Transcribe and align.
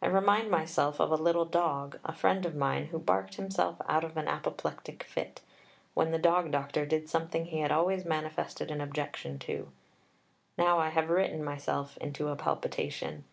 I 0.00 0.06
remind 0.06 0.48
myself 0.48 1.00
of 1.00 1.10
a 1.10 1.16
little 1.16 1.44
dog, 1.44 1.98
a 2.04 2.12
friend 2.14 2.46
of 2.46 2.54
mine, 2.54 2.84
who 2.84 3.00
barked 3.00 3.34
himself 3.34 3.82
out 3.88 4.04
of 4.04 4.16
an 4.16 4.28
apoplectic 4.28 5.02
fit, 5.02 5.40
when 5.92 6.12
the 6.12 6.20
Dog 6.20 6.52
Doctor 6.52 6.86
did 6.86 7.08
something 7.08 7.46
he 7.46 7.58
had 7.58 7.72
always 7.72 8.04
manifested 8.04 8.70
an 8.70 8.80
objection 8.80 9.40
to. 9.40 9.72
Now 10.56 10.78
I 10.78 10.90
have 10.90 11.10
written 11.10 11.42
myself 11.42 11.96
into 11.96 12.28
a 12.28 12.36
palpitation. 12.36 13.24